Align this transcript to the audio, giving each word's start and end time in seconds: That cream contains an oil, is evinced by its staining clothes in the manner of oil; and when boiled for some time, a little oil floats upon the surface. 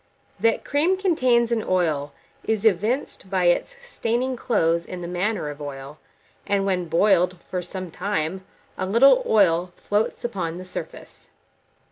That 0.39 0.65
cream 0.65 0.97
contains 0.97 1.51
an 1.51 1.63
oil, 1.63 2.11
is 2.45 2.65
evinced 2.65 3.29
by 3.29 3.43
its 3.45 3.75
staining 3.85 4.35
clothes 4.35 4.83
in 4.83 5.03
the 5.03 5.07
manner 5.07 5.51
of 5.51 5.61
oil; 5.61 5.99
and 6.47 6.65
when 6.65 6.85
boiled 6.85 7.39
for 7.39 7.61
some 7.61 7.91
time, 7.91 8.43
a 8.79 8.87
little 8.87 9.21
oil 9.27 9.71
floats 9.75 10.25
upon 10.25 10.57
the 10.57 10.65
surface. 10.65 11.29